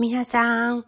[0.00, 0.84] 皆さん、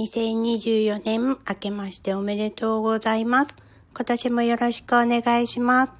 [0.00, 3.56] 2024年明けましておめでとうございます。
[3.94, 5.92] 今年もよろしくお願いします。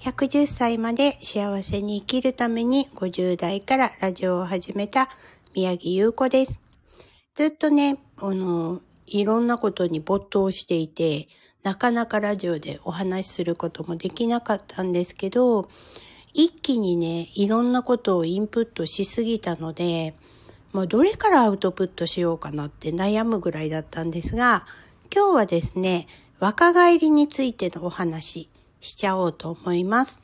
[0.00, 5.08] 110歳まで幸せに生きるために50代からラジオを始めた
[5.54, 6.58] 宮城優子です。
[7.36, 11.28] ずっとね、あの、いろんなことに没頭していて、
[11.62, 15.68] なかなかラジオでお話しすることもできなかったんですけど、
[16.34, 20.16] 一気にね、いろんなことをインプットしすぎたので、
[20.72, 24.66] もうどれからアウトプットしようかなって悩むぐらいだったんですが、
[25.14, 26.06] 今日はですね、
[26.38, 28.48] 若返りについてのお話
[28.80, 30.20] しちゃおうと思います。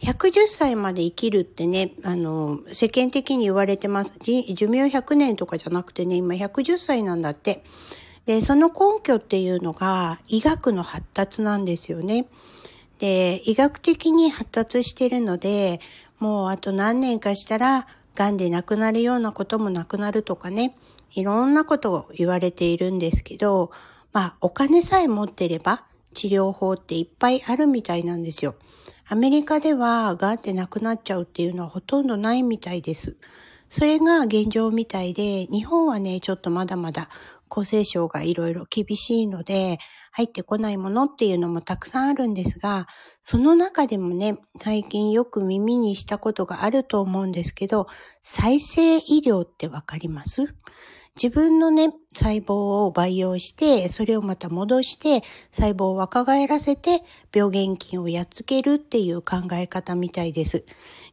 [0.00, 4.14] 110歳まで生きるってね、あの、世間的に言われてます。
[4.20, 7.64] 寿命100年とかじゃなくてね、今110歳なんだって。
[8.26, 12.26] で、その根拠っていうのが医学の発達なんですよね。
[12.98, 15.80] で、医学的に発達してるので、
[16.18, 17.86] もうあと何年かしたら
[18.16, 20.76] 癌で亡くなるようなこともなくなるとかね、
[21.14, 23.70] いろんなことを言われているんですけど、
[24.12, 28.56] まあお金さえ持ってれば治療法っていっぱいあるみたいなんですよ。
[29.08, 33.16] アメリカでは癌で亡くなっちゃうっていうのはほとんどないみたいです。
[33.70, 37.08] それが現状みたいで、日本はね、ちょっとまだまだ
[37.48, 39.78] 厚生省がいろいろ厳しいので、
[40.16, 42.86] 入ってこないものっていうのもたくさんあるんですが、
[43.20, 47.86] その中でもね、最近よく耳にしたことがあると思うんですけど、
[48.22, 50.54] 再生医療ってわかります？
[51.22, 57.02] 自分のね、細胞を培養して、それをまた戻して、細胞を若返らせて、
[57.34, 60.64] 病原菌をやっつけるっていう考え方みたいです。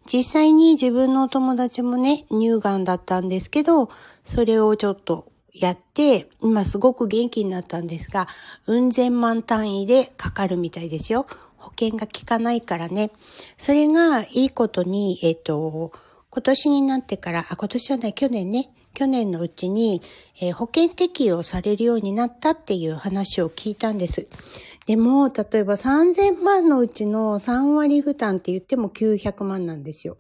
[0.06, 3.90] 実際に自分のお友達もね、乳がんだったんですけど、
[4.23, 8.28] それをちょっとやって、今すごく元気になったんですが、
[8.66, 11.28] うん千万単位でかかるみたいですよ。
[11.58, 13.12] 保険が効かないからね。
[13.58, 15.92] それがいいことに、えっ、と、
[16.30, 20.02] 今年になってから、あ、今年はね、去年ね、去年のうちに、
[20.42, 24.28] えー、保険適用されるようになったっていう話を聞いたんです。
[24.86, 30.17] でも、例えば3000万のうちの3割負担って言っても900万なんですよ。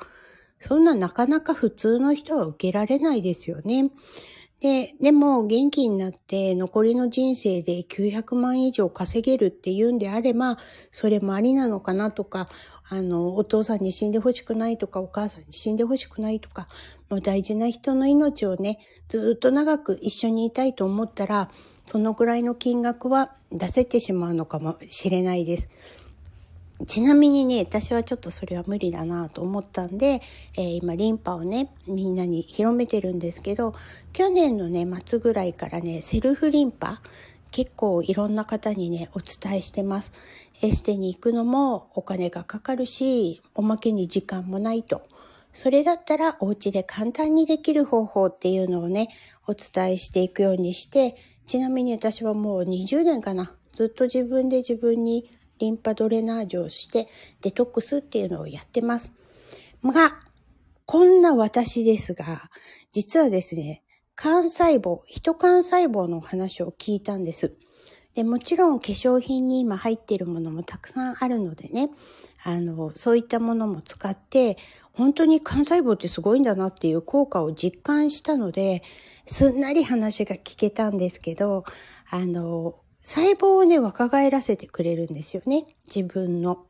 [0.59, 3.91] そんななかなか普通の人は受けられないですよね。
[4.63, 10.57] で、でも元気になって残りの人生で900万以上稼げるっていうんであれば、
[10.89, 12.47] それもありなのかなとか、
[12.87, 16.69] あの、お父さんに死んでほしくないとか、お母さんに死んでほしくないとか、
[17.09, 18.79] もう大事な人の命をね、
[19.09, 21.51] ずっと長く一緒にいたいと思ったら、
[21.85, 25.67] そのぐらいの金額は出せてしまうのかもしれないです。
[26.85, 30.21] ちなみにね、私はちょっとそれは無理だなと思ったんで、
[30.55, 33.75] えー、今リンパをね、みんなに広めてるんですけど、
[34.11, 37.01] 去年のね、末ぐらいからね、セルフリンパ、
[37.51, 40.11] 結構いろんな方にね、お伝えしてます。
[40.61, 45.03] エステに行くのもお金がかかるし、おまけに時間もないと。
[45.53, 49.09] それだったらお家で簡単にできる方法っていうのをね、
[49.45, 51.15] お伝えしていくようにして、
[51.45, 53.53] ちなみに私はもう20年かな。
[53.73, 55.29] ずっと自分で自分に
[55.63, 57.07] リンパドレナージュをして
[57.41, 59.13] デトックスっていうのをやってます。
[59.81, 60.19] が、
[60.85, 62.25] こんな私ですが、
[62.91, 63.81] 実はですね、
[64.21, 67.55] 幹細胞、人幹細胞の話を聞いたんです。
[68.13, 71.89] で、もちろん化粧品に今入っているものもたくさんあるのでね、
[72.43, 74.57] あの、そういったものも使って、
[74.91, 78.83] 本当に幹細胞ってすごいんだなっていう効果を実感したので、
[79.27, 81.63] すんなり話が聞けたんですけど、
[82.09, 85.65] あの、細胞をね、若返らせてくれるんですよね。
[85.93, 86.65] 自分の。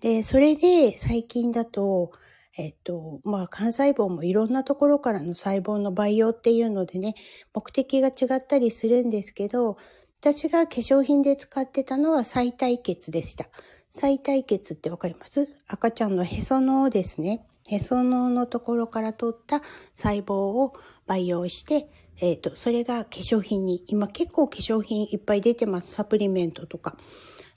[0.00, 2.12] で、それで最近だと、
[2.58, 7.14] えっと、まあ、幹細胞もいろんなところからの細胞の培養っていうのでね、
[7.54, 9.78] 目的が違ったりするんですけど、
[10.20, 13.46] 私が化粧品で使ってたのは再体血でした。
[13.88, 15.48] 再体血ってわかります？
[15.68, 17.46] 赤ちゃんのへその緒ですね。
[17.68, 19.62] へその緒のところから取った
[19.94, 20.74] 細胞を
[21.06, 21.88] 培養して、
[22.20, 25.92] えっ、ー、と、それが化粧品に、今結構化粧品いっぱい出てます。
[25.92, 26.96] サプリメントとか。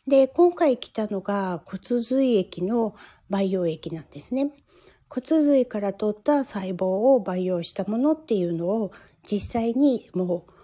[0.08, 2.96] で、今回来たのが骨髄液の
[3.30, 4.52] 培養液なんですね。
[5.10, 8.92] 骨髄から取った細胞を培養したものっていうのを
[9.24, 10.56] 実際にもう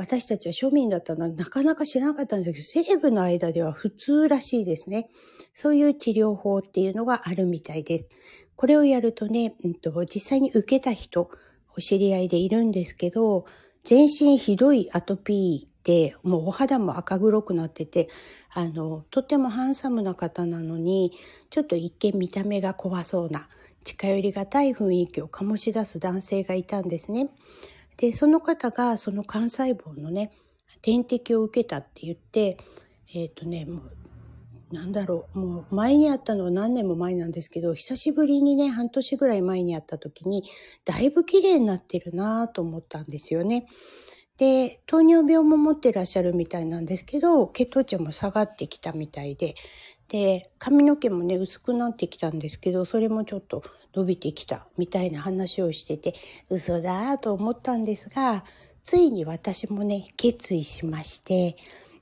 [0.00, 5.10] 私たちは庶民だったのはなかなか知らなかったんですけど、西部の間では普通らしいですね。
[5.52, 8.08] そういう治療法っていうのがあるみたいです。
[8.56, 11.30] これをやるとね、うんと、実際に受けた人、
[11.76, 13.44] お知り合いでいるんですけど、
[13.84, 18.08] 全身ひどいアトピーで、もうお肌も赤黒くなってて、
[18.52, 21.12] あの、とてもハンサムな方なのに、
[21.50, 23.48] ちょっと一見見た目が怖そうな、
[23.84, 27.30] 近寄りがたい雰囲気を醸し出す男性がいたんですね。
[27.96, 30.32] で、その方がその幹細胞のね、
[30.82, 32.58] 点滴を受けたって言って、
[33.14, 33.66] えっ、ー、とね、
[34.72, 40.44] なんだろう、もう前にあったのは何年も前なんですけど、久しぶりにね、半年ぐらい前にあった時に、
[40.84, 43.66] だいぶ綺麗になってるなぁと思ったんですよね。
[44.36, 49.54] で、糖尿病も持ってらっしゃるみたいなんですけど、血糖値も下がってきたみたいで、
[50.08, 53.62] で、髪の毛もね、薄くなってきたんですけど、それもちょっと
[53.94, 56.14] 伸びてきたみたいな話をしてて、
[56.48, 58.44] 嘘だと思ったんですが、
[58.82, 61.56] ついに私もね、決意しまして、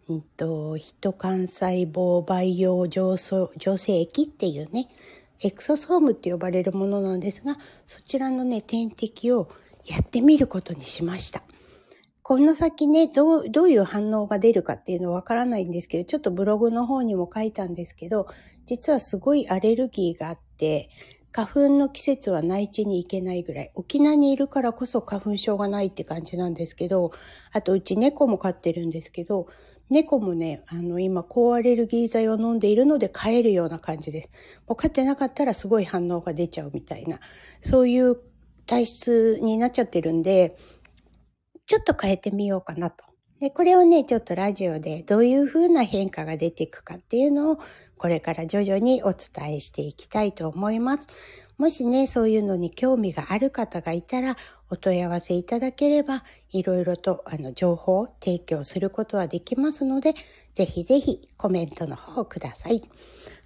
[0.08, 4.88] うんと、ヒト幹細胞培養浄浄成液っていうね、
[5.40, 9.50] エクソソームって呼ばれるものなんですが、そちらのね、点滴を
[9.84, 11.43] やってみることにしました。
[12.22, 18.28] この先ね、どう、どういう反応が出るかっていうのはわからないんですけど、ちょっとブログの方にも書いたんですけど、
[18.64, 20.88] 実はすごいアレルギーがあって、
[21.32, 23.72] 花粉の季節は内地に行けないぐらい。
[23.75, 27.12] 沖縄にいるからこそ花粉症がないって感じなんですけど、
[27.52, 29.46] あとうち猫も飼ってるんですけど、
[29.90, 34.31] 猫もね、あの、今、高アレルギー剤を飲んでいるので飼えるような感じです。
[34.67, 37.20] もう飼ってなかったらすごい反応が出ちゃうみたいな、
[37.62, 38.17] そういう
[38.67, 40.56] 体質になっちゃってるんで、
[41.67, 43.05] ちょっと変えてみようかなと。
[43.40, 47.58] で、これをね、ちょっとラジオでどういう風な変化が出ていくかっていうのを、
[47.96, 51.06] これから徐々にお伝えしていきたいと思います。
[51.58, 54.37] もしね、そういうのに興味がある方がいたら、
[54.70, 60.14] お問い合わせいただければ、いろいろとあの情報を提供することはできますので、
[60.55, 62.82] ぜひぜひコメントの方ください。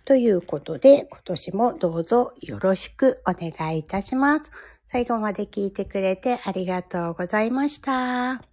[0.05, 4.53] ということで、今年もどうぞよろしくお願いいたします。
[4.89, 8.52] 最後まで聞いてくれてありがとうございました。